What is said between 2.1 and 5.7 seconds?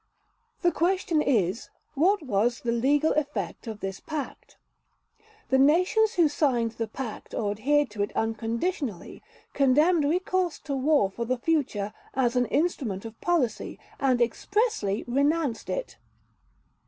was the legal effect of this Pact? The